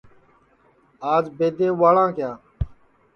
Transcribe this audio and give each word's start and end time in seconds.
آج 1.13 1.25
بئد 1.37 1.59
اُٻاݪاں 1.71 2.09
کیا 2.15 2.31